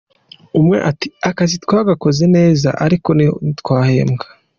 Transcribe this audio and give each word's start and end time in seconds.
Umwe 0.59 0.77
ati 0.89 1.07
“Akazi 1.29 1.55
twagakoze 1.63 2.23
neza, 2.35 2.67
ariko 2.85 3.09
ntitwahembwa. 3.17 4.25